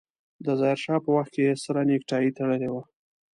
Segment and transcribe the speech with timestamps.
[0.45, 2.83] د ظاهر شاه په وخت کې يې سره نيکټايي تړلې وه.